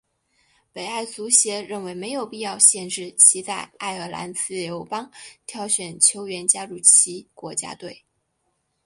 [0.73, 5.11] 北爱足协认为没有必要限制其在爱尔兰自由邦
[5.45, 8.03] 挑选球员加入其国家队。